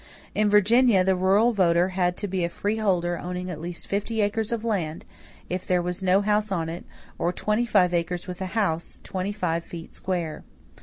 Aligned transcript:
In 0.33 0.49
Virginia, 0.49 1.03
the 1.03 1.15
rural 1.15 1.53
voter 1.53 1.89
had 1.89 2.17
to 2.17 2.27
be 2.27 2.43
a 2.43 2.49
freeholder 2.49 3.19
owning 3.19 3.51
at 3.51 3.61
least 3.61 3.85
fifty 3.85 4.19
acres 4.21 4.51
of 4.51 4.63
land, 4.65 5.05
if 5.47 5.67
there 5.67 5.79
was 5.79 6.01
no 6.01 6.21
house 6.21 6.51
on 6.51 6.69
it, 6.69 6.85
or 7.19 7.31
twenty 7.31 7.67
five 7.67 7.93
acres 7.93 8.25
with 8.25 8.41
a 8.41 8.47
house 8.57 8.99
twenty 9.03 9.31
five 9.31 9.63
feet 9.63 9.93
square. 9.93 10.43